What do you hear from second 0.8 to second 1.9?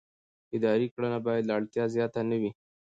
کړنه باید له اړتیا